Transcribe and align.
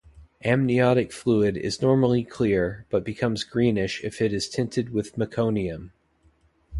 Amniotic 0.43 1.11
fluid 1.11 1.55
is 1.55 1.79
normally 1.79 2.23
clear, 2.23 2.87
but 2.89 3.03
becomes 3.03 3.43
greenish 3.43 4.03
if 4.03 4.19
it 4.19 4.33
is 4.33 4.49
tinted 4.49 4.89
with 4.89 5.15
meconium. 5.15 5.91